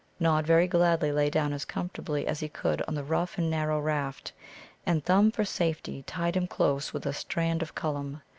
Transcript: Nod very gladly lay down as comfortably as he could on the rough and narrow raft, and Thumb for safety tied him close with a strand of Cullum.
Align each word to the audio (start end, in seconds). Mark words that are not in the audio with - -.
Nod 0.19 0.47
very 0.47 0.65
gladly 0.67 1.11
lay 1.11 1.29
down 1.29 1.53
as 1.53 1.63
comfortably 1.63 2.25
as 2.25 2.39
he 2.39 2.49
could 2.49 2.81
on 2.87 2.95
the 2.95 3.03
rough 3.03 3.37
and 3.37 3.51
narrow 3.51 3.79
raft, 3.79 4.31
and 4.83 5.05
Thumb 5.05 5.29
for 5.31 5.45
safety 5.45 6.01
tied 6.07 6.35
him 6.35 6.47
close 6.47 6.91
with 6.91 7.05
a 7.05 7.13
strand 7.13 7.61
of 7.61 7.75
Cullum. 7.75 8.23